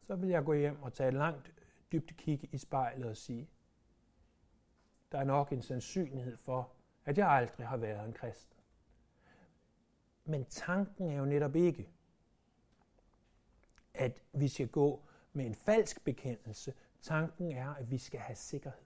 [0.00, 1.52] så vil jeg gå hjem og tage et langt
[1.92, 3.48] dybt kig i spejlet og sige,
[5.12, 6.72] der er nok en sandsynlighed for,
[7.04, 8.58] at jeg aldrig har været en kristen.
[10.24, 11.90] Men tanken er jo netop ikke,
[13.94, 15.02] at vi skal gå
[15.32, 16.74] med en falsk bekendelse.
[17.02, 18.84] Tanken er, at vi skal have sikkerhed.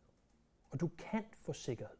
[0.71, 1.97] Og du kan få sikkerhed.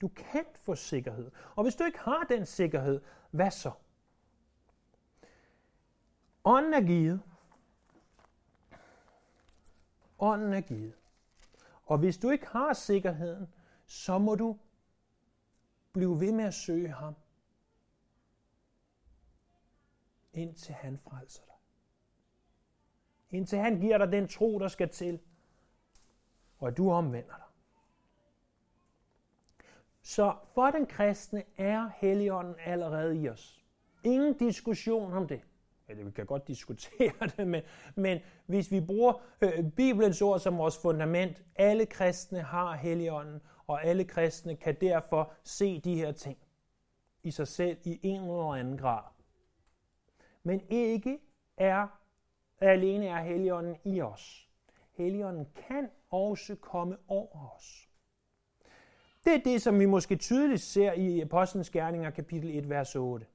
[0.00, 1.30] Du kan få sikkerhed.
[1.54, 3.70] Og hvis du ikke har den sikkerhed, hvad så?
[6.44, 7.22] Ånden er givet.
[10.18, 10.94] Ånden er givet.
[11.84, 13.52] Og hvis du ikke har sikkerheden,
[13.86, 14.58] så må du
[15.92, 17.14] blive ved med at søge ham,
[20.32, 21.54] indtil han frelser dig.
[23.30, 25.20] Indtil han giver dig den tro, der skal til,
[26.58, 27.45] og at du omvender dig.
[30.06, 33.64] Så for den kristne er Helligånden allerede i os.
[34.04, 35.40] Ingen diskussion om det.
[35.88, 37.62] Eller vi kan godt diskutere det, men,
[37.94, 43.84] men hvis vi bruger øh, Bibelens ord som vores fundament, alle kristne har Helligånden, og
[43.84, 46.38] alle kristne kan derfor se de her ting
[47.22, 49.02] i sig selv i en eller anden grad.
[50.42, 51.18] Men ikke
[51.56, 51.86] er
[52.60, 54.48] alene er Helligånden i os.
[54.92, 57.85] Helligånden kan også komme over os.
[59.26, 63.26] Det er det, som vi måske tydeligt ser i Apostlenes Gerninger kapitel 1, vers 8.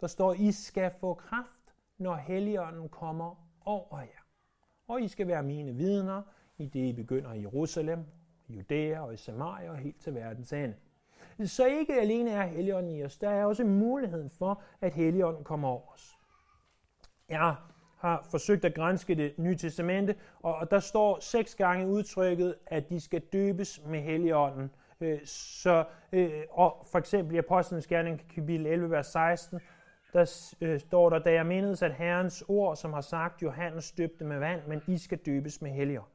[0.00, 4.24] Der står, I skal få kraft, når Helligånden kommer over jer.
[4.88, 6.22] Og I skal være mine vidner,
[6.58, 8.04] i det I begynder i Jerusalem,
[8.48, 10.74] Judæa og i Samaria og helt til verdens ende.
[11.44, 15.68] Så ikke alene er Helligånden i os, der er også muligheden for, at Helligånden kommer
[15.68, 16.18] over os.
[17.28, 17.54] Jeg
[17.96, 23.00] har forsøgt at grænske det nye testamente, og der står seks gange udtrykket, at de
[23.00, 24.70] skal døbes med Helligånden.
[25.00, 29.60] Øh, så, øh, og for eksempel i Apostlenes Gerning, kapitel 11, vers 16,
[30.12, 34.24] der øh, står der, da jeg mindes, at Herrens ord, som har sagt, Johannes døbte
[34.24, 36.10] med vand, men I skal døbes med helligånd.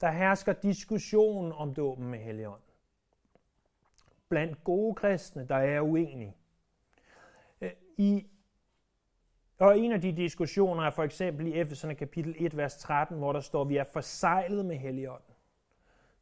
[0.00, 2.60] Der hersker diskussion om dåben med helligånd.
[4.28, 6.36] Blandt gode kristne, der er uenige.
[7.60, 8.26] Øh, I
[9.58, 13.32] og en af de diskussioner er for eksempel i Efeserne kapitel 1, vers 13, hvor
[13.32, 15.34] der står, vi er forsejlet med Helligånden.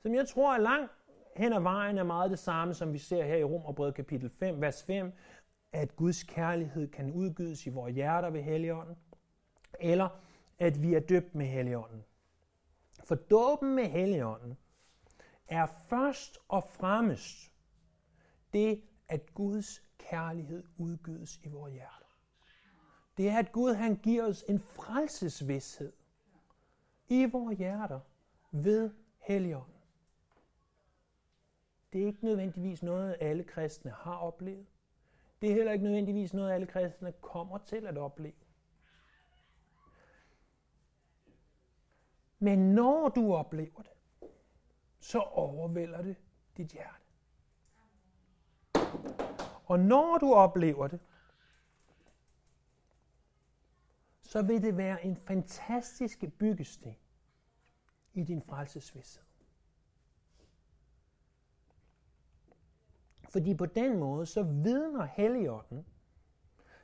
[0.03, 0.93] Som jeg tror er langt
[1.37, 3.95] hen ad vejen er meget det samme, som vi ser her i Rom og Romerbrevet
[3.95, 5.13] kapitel 5, vers 5,
[5.73, 8.97] at Guds kærlighed kan udgydes i vores hjerter ved Helligånden,
[9.81, 10.09] eller
[10.59, 12.05] at vi er døbt med Helligånden.
[13.05, 14.57] For dåben med Helligånden
[15.49, 17.53] er først og fremmest
[18.53, 22.01] det, at Guds kærlighed udgydes i vores hjerter
[23.21, 25.93] det er, at Gud han giver os en frelsesvidshed
[27.09, 28.01] i vores hjerter
[28.51, 29.80] ved Helligånden.
[31.93, 34.67] Det er ikke nødvendigvis noget, alle kristne har oplevet.
[35.43, 38.35] Det er heller ikke nødvendigvis noget, alle kristne kommer til at opleve.
[42.39, 43.93] Men når du oplever det,
[45.01, 46.17] så overvælder det
[46.57, 47.01] dit hjerte.
[49.65, 51.01] Og når du oplever det,
[54.23, 56.97] så vil det være en fantastisk byggesten
[58.15, 59.30] i din frelsesvidshed.
[63.31, 65.87] Fordi på den måde, så vidner Helligånden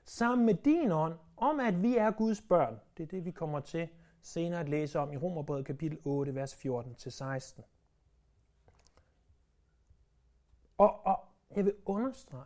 [0.05, 2.81] sammen med din ånd om, at vi er Guds børn.
[2.97, 3.89] Det er det, vi kommer til
[4.23, 7.63] senere at læse om i Romerbrevet kapitel 8, vers 14-16.
[10.79, 11.21] Og, og
[11.57, 12.45] jeg vil understrege,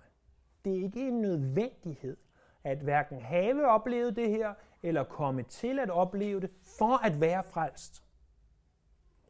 [0.65, 2.17] det er ikke en nødvendighed,
[2.65, 7.45] at hverken have oplevet det her, eller komme til at opleve det, for at være
[7.45, 8.03] frelst.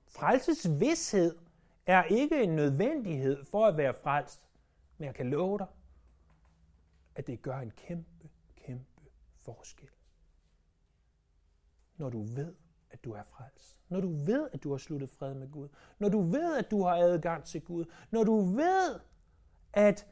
[0.06, 1.38] Frelses vidshed
[1.86, 4.49] er ikke en nødvendighed for at være frelst,
[5.00, 5.66] men jeg kan love dig,
[7.14, 9.02] at det gør en kæmpe, kæmpe
[9.36, 9.88] forskel.
[11.96, 12.54] Når du ved,
[12.90, 13.78] at du er frelst.
[13.88, 15.68] Når du ved, at du har sluttet fred med Gud.
[15.98, 17.84] Når du ved, at du har adgang til Gud.
[18.10, 19.00] Når du ved,
[19.72, 20.06] at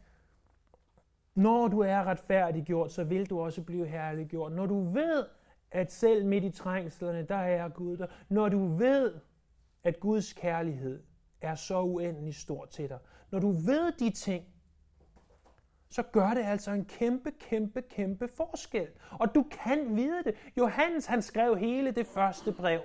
[1.34, 4.52] når du er retfærdiggjort, så vil du også blive herliggjort.
[4.52, 5.26] Når du ved,
[5.70, 8.06] at selv midt i trængslerne, der er Gud der.
[8.28, 9.20] Når du ved,
[9.84, 11.02] at Guds kærlighed
[11.40, 12.98] er så uendelig stor til dig,
[13.30, 14.44] når du ved de ting,
[15.90, 18.86] så gør det altså en kæmpe, kæmpe, kæmpe forskel.
[19.10, 20.34] Og du kan vide det.
[20.56, 22.80] Johannes han skrev hele det første brev.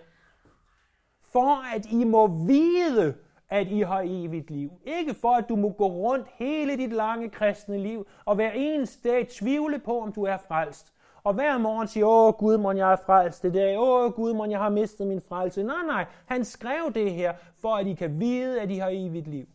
[1.21, 3.15] For at I må vide,
[3.49, 4.71] at I har evigt liv.
[4.83, 9.09] Ikke for at du må gå rundt hele dit lange kristne liv og hver eneste
[9.09, 10.93] dag tvivle på, om du er frelst.
[11.23, 13.79] Og hver morgen sige, åh Gud, må jeg er frelst i dag.
[13.79, 15.63] Åh Gud, må jeg har mistet min frelse.
[15.63, 19.27] Nej, nej, han skrev det her, for at I kan vide, at I har evigt
[19.27, 19.45] liv.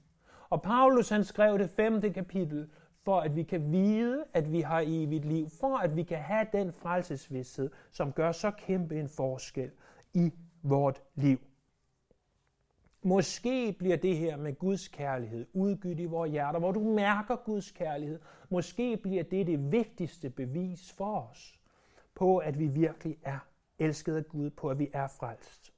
[0.50, 2.68] Og Paulus han skrev det femte kapitel,
[3.04, 5.48] for at vi kan vide, at vi har evigt liv.
[5.60, 9.70] For at vi kan have den frelsesvidshed, som gør så kæmpe en forskel
[10.14, 10.32] i
[10.62, 11.38] vort liv.
[13.02, 17.70] Måske bliver det her med Guds kærlighed udgydt i vores hjerter, hvor du mærker Guds
[17.70, 18.20] kærlighed.
[18.48, 21.60] Måske bliver det det vigtigste bevis for os
[22.14, 23.38] på, at vi virkelig er
[23.78, 25.72] elsket af Gud, på at vi er frelst.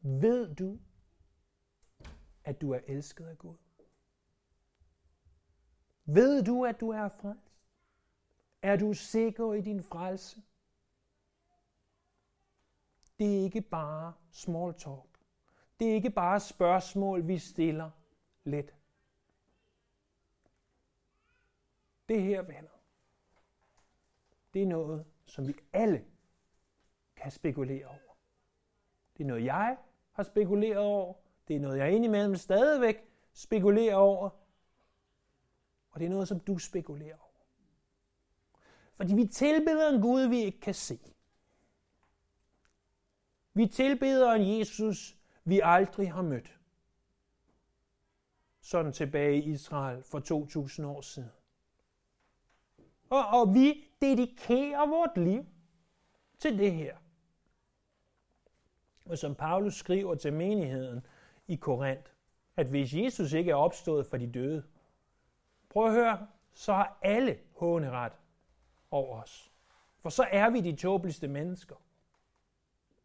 [0.00, 0.78] Ved du,
[2.44, 3.56] at du er elsket af Gud?
[6.04, 7.52] Ved du, at du er frelst?
[8.62, 10.42] Er du sikker i din frelse?
[13.18, 15.18] Det er ikke bare small talk.
[15.80, 17.90] Det er ikke bare spørgsmål, vi stiller
[18.44, 18.74] lidt.
[22.08, 22.70] Det her, venner,
[24.54, 26.06] det er noget, som vi alle
[27.16, 28.16] kan spekulere over.
[29.16, 29.78] Det er noget, jeg
[30.12, 31.14] har spekuleret over.
[31.48, 34.30] Det er noget, jeg indimellem stadigvæk spekulerer over.
[35.90, 37.46] Og det er noget, som du spekulerer over.
[38.94, 40.98] Fordi vi tilbeder en Gud, vi ikke kan se.
[43.54, 46.58] Vi tilbeder en Jesus, vi aldrig har mødt.
[48.60, 51.30] Sådan tilbage i Israel for 2000 år siden.
[53.10, 55.46] Og, og vi dedikerer vort liv
[56.38, 56.96] til det her.
[59.04, 61.06] Og som Paulus skriver til menigheden
[61.52, 62.10] i Korinth,
[62.56, 64.64] at hvis Jesus ikke er opstået fra de døde,
[65.68, 68.12] prøv at høre, så har alle håneret
[68.90, 69.52] over os.
[70.00, 71.76] For så er vi de tåbeligste mennesker.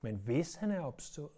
[0.02, 1.32] Men hvis han er opstået,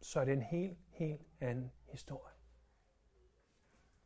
[0.00, 2.34] så er det en helt, helt anden historie.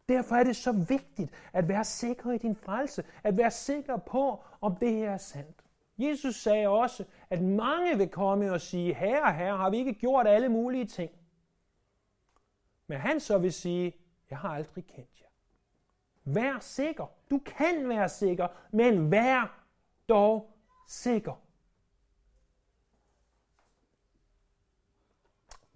[0.09, 4.44] Derfor er det så vigtigt at være sikker i din frelse, at være sikker på,
[4.61, 5.64] om det her er sandt.
[5.98, 10.26] Jesus sagde også, at mange vil komme og sige, herre, herre, har vi ikke gjort
[10.26, 11.10] alle mulige ting?
[12.86, 13.96] Men han så vil sige,
[14.30, 15.26] jeg har aldrig kendt jer.
[16.24, 17.06] Vær sikker.
[17.30, 19.64] Du kan være sikker, men vær
[20.08, 20.56] dog
[20.88, 21.40] sikker.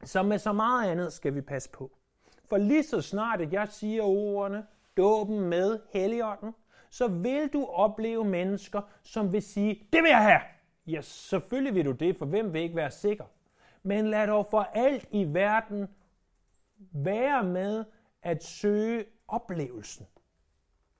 [0.04, 1.98] Som med så meget andet skal vi passe på.
[2.44, 4.66] For lige så snart, at jeg siger ordene,
[4.96, 6.54] dåben med Helligånden,
[6.90, 10.57] så vil du opleve mennesker, som vil sige, det vil jeg have.
[10.88, 13.24] Ja, selvfølgelig vil du det, for hvem vil ikke være sikker?
[13.82, 15.88] Men lad dog for alt i verden
[16.92, 17.84] være med
[18.22, 20.06] at søge oplevelsen.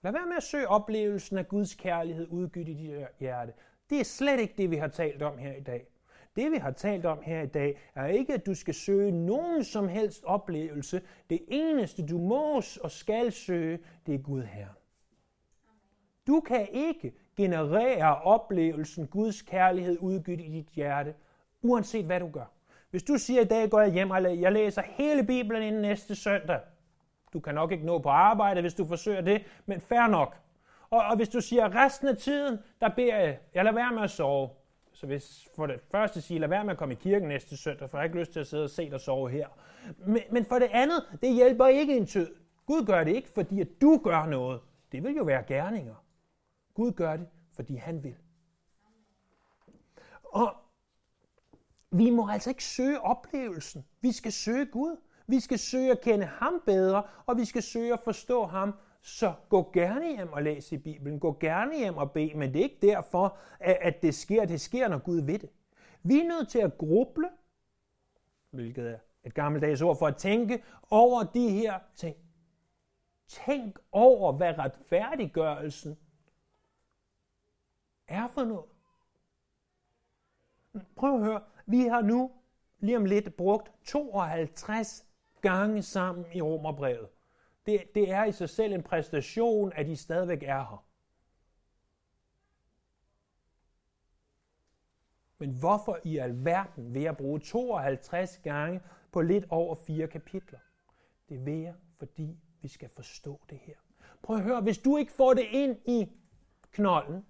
[0.02, 3.52] Lad være med at søge oplevelsen af Guds kærlighed udgydt i dit hjerte.
[3.90, 5.86] Det er slet ikke det, vi har talt om her i dag.
[6.36, 9.64] Det, vi har talt om her i dag, er ikke, at du skal søge nogen
[9.64, 11.02] som helst oplevelse.
[11.30, 14.68] Det eneste, du må og skal søge, det er Gud her.
[16.26, 21.14] Du kan ikke genererer oplevelsen Guds kærlighed udgydt i dit hjerte,
[21.62, 22.50] uanset hvad du gør.
[22.90, 26.14] Hvis du siger, i dag går jeg hjem og jeg læser hele Bibelen inden næste
[26.14, 26.60] søndag,
[27.32, 30.36] du kan nok ikke nå på arbejde, hvis du forsøger det, men fair nok.
[30.90, 34.02] Og, og hvis du siger, resten af tiden, der beder jeg, jeg lader være med
[34.02, 34.48] at sove.
[34.92, 37.90] Så hvis for det første siger, lad være med at komme i kirken næste søndag,
[37.90, 39.46] for jeg har ikke lyst til at sidde og se dig sove her.
[40.06, 42.34] Men, men for det andet, det hjælper ikke en tød.
[42.66, 44.60] Gud gør det ikke, fordi at du gør noget.
[44.92, 45.94] Det vil jo være gerninger.
[46.78, 48.16] Gud gør det, fordi han vil.
[50.24, 50.54] Og
[51.90, 53.84] vi må altså ikke søge oplevelsen.
[54.00, 54.96] Vi skal søge Gud.
[55.26, 58.74] Vi skal søge at kende ham bedre, og vi skal søge at forstå ham.
[59.00, 61.20] Så gå gerne hjem og læs i Bibelen.
[61.20, 64.44] Gå gerne hjem og bed, men det er ikke derfor, at det sker.
[64.44, 65.50] Det sker, når Gud ved det.
[66.02, 67.28] Vi er nødt til at gruble,
[68.50, 72.16] hvilket er et gammeldags ord for at tænke over de her ting.
[73.28, 75.98] Tænk over, hvad retfærdiggørelsen
[78.18, 78.70] er for noget.
[80.96, 82.30] Prøv at høre, vi har nu
[82.78, 85.06] lige om lidt brugt 52
[85.40, 87.08] gange sammen i Romerbrevet.
[87.66, 90.84] Det, det er i sig selv en præstation, at de stadigvæk er her.
[95.38, 98.80] Men hvorfor i alverden vil jeg bruge 52 gange
[99.12, 100.58] på lidt over fire kapitler?
[101.28, 103.74] Det vil jeg, fordi vi skal forstå det her.
[104.22, 106.12] Prøv at høre, hvis du ikke får det ind i
[106.70, 107.26] knollen,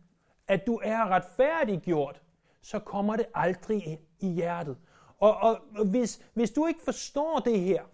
[0.48, 2.22] at du er retfærdiggjort,
[2.62, 4.78] så kommer det aldrig ind i hjertet.
[5.18, 7.84] Og, og, og hvis, hvis du ikke forstår det her,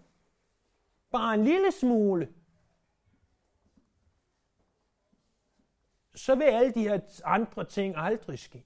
[1.11, 2.33] bare en lille smule,
[6.15, 8.65] så vil alle de her andre ting aldrig ske.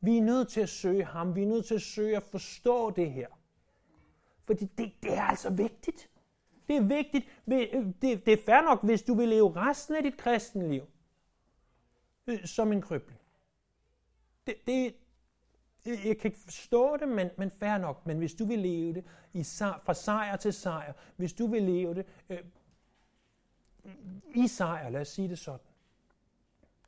[0.00, 1.36] Vi er nødt til at søge ham.
[1.36, 3.28] Vi er nødt til at søge at forstå det her.
[4.44, 6.10] Fordi det, det er altså vigtigt.
[6.68, 7.26] Det er vigtigt.
[8.02, 10.82] Det, det er fair nok, hvis du vil leve resten af dit kristenliv
[12.26, 13.20] øh, som en krybling.
[14.46, 14.94] Det, det,
[15.86, 18.06] øh, jeg kan ikke forstå det, men, men fair nok.
[18.06, 19.44] Men hvis du vil leve det i,
[19.84, 22.44] fra sejr til sejr, hvis du vil leve det øh,
[24.34, 25.66] i sejr, lad os sige det sådan,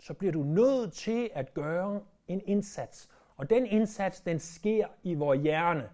[0.01, 3.09] så bliver du nødt til at gøre en indsats.
[3.37, 5.91] Og den indsats, den sker i vores hjerne.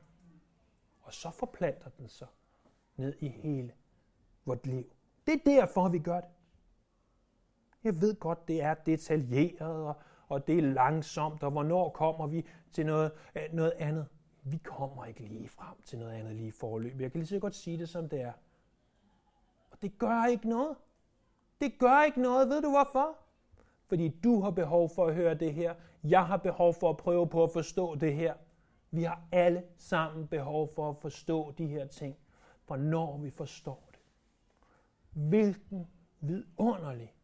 [1.03, 2.27] Og så forplanter den sig
[2.97, 3.73] ned i hele
[4.45, 4.93] vort liv.
[5.27, 6.31] Det er derfor, vi gør det.
[7.85, 9.95] Jeg ved godt, det er detaljeret, og,
[10.28, 14.07] og det er langsomt, og hvornår kommer vi til noget, øh, noget andet?
[14.43, 17.01] Vi kommer ikke lige frem til noget andet lige forløb.
[17.01, 18.32] Jeg kan lige så godt sige det, som det er.
[19.70, 20.76] Og det gør ikke noget.
[21.61, 22.49] Det gør ikke noget.
[22.49, 23.18] Ved du hvorfor?
[23.87, 25.74] Fordi du har behov for at høre det her.
[26.05, 28.35] Jeg har behov for at prøve på at forstå det her.
[28.91, 32.16] Vi har alle sammen behov for at forstå de her ting.
[32.64, 34.01] For når vi forstår det,
[35.11, 35.87] hvilken
[36.20, 37.14] vidunderlig,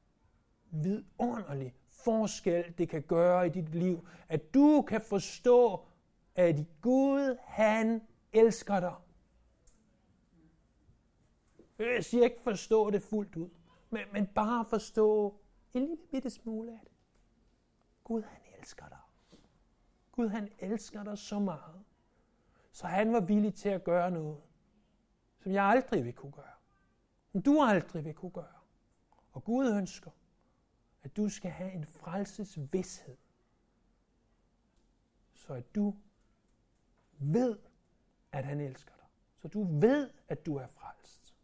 [0.70, 5.84] vidunderlig forskel det kan gøre i dit liv, at du kan forstå,
[6.34, 8.02] at Gud, han
[8.32, 8.94] elsker dig.
[11.78, 13.48] Jeg siger ikke forstå det fuldt ud,
[13.90, 15.40] men, men bare forstå
[15.74, 16.92] en lille bitte smule af det.
[18.04, 18.98] Gud, han elsker dig.
[20.12, 21.84] Gud, han elsker dig så meget,
[22.72, 24.40] så han var villig til at gøre noget,
[25.42, 26.44] som jeg aldrig vil kunne gøre.
[27.32, 28.60] Som du aldrig vil kunne gøre.
[29.32, 30.10] Og Gud ønsker,
[31.02, 33.16] at du skal have en frelsesvidshed,
[35.34, 35.94] så at du
[37.18, 37.58] ved,
[38.32, 39.06] at han elsker dig.
[39.36, 41.34] Så du ved, at du er frelst.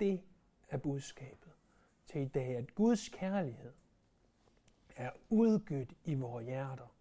[0.00, 0.22] Det
[0.68, 1.52] er budskabet
[2.06, 3.72] til i dag, at Guds kærlighed
[4.96, 6.94] er udgødt i vores hjerter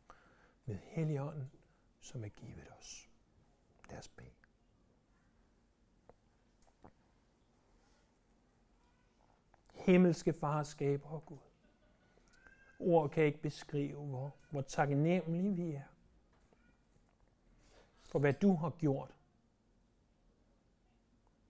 [0.66, 1.52] med Helligånden,
[2.00, 3.10] som er givet os.
[3.90, 4.30] Lad os bede.
[9.74, 11.49] Himmelske farskab og Gud.
[12.80, 15.84] Ord kan ikke beskrive, hvor, hvor taknemmelige vi er
[18.02, 19.16] for, hvad du har gjort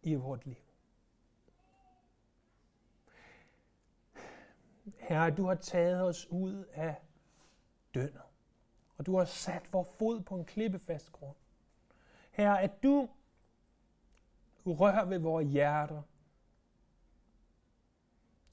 [0.04, 0.56] i vort liv.
[4.98, 6.96] Herre, du har taget os ud af
[7.94, 8.22] dønnet,
[8.98, 11.36] og du har sat vores fod på en klippefast grund.
[12.32, 13.10] Herre, at du
[14.66, 16.02] rører ved vores hjerter,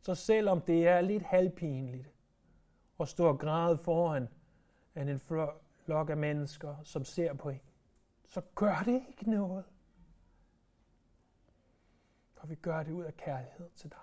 [0.01, 2.16] så selvom det er lidt halvpinligt
[2.99, 4.29] og stå og græde foran
[4.97, 5.21] en
[5.85, 7.61] flok af mennesker, som ser på en,
[8.25, 9.65] så gør det ikke noget.
[12.35, 13.99] For vi gør det ud af kærlighed til dig.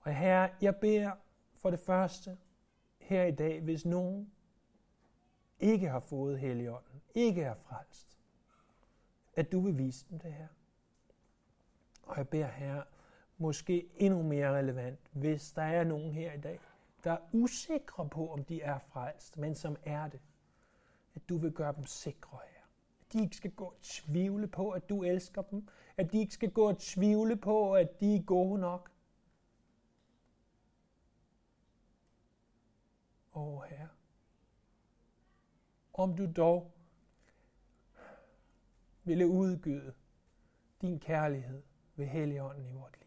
[0.00, 1.12] Og her, jeg beder
[1.54, 2.38] for det første
[2.98, 4.32] her i dag, hvis nogen
[5.60, 8.18] ikke har fået Helligånden, ikke er frelst,
[9.34, 10.48] at du vil vise dem det her.
[12.02, 12.82] Og jeg beder her,
[13.38, 16.60] måske endnu mere relevant, hvis der er nogen her i dag,
[17.04, 20.20] der er usikre på, om de er frelst, men som er det,
[21.14, 22.60] at du vil gøre dem sikre her.
[23.00, 25.68] At de ikke skal gå og tvivle på, at du elsker dem.
[25.96, 28.90] At de ikke skal gå og tvivle på, at de er gode nok.
[33.34, 33.88] Åh oh, Herre,
[35.92, 36.72] om du dog
[39.04, 39.94] ville udgyde
[40.80, 41.62] din kærlighed
[41.96, 42.99] ved Helligånden i vort liv.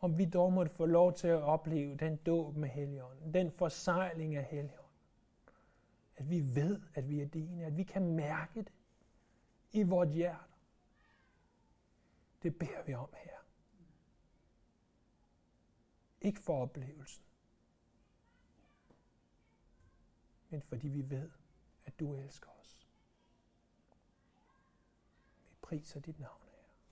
[0.00, 4.36] Om vi dog måtte få lov til at opleve den dåb med Helligånden, den forsejling
[4.36, 4.90] af Helligånden.
[6.16, 8.72] At vi ved, at vi er dine, at vi kan mærke det
[9.72, 10.44] i vort hjerte.
[12.42, 13.38] Det beder vi om her.
[16.20, 17.24] Ikke for oplevelsen,
[20.48, 21.30] men fordi vi ved,
[21.84, 22.88] at du elsker os.
[25.48, 26.49] Vi priser dit navn.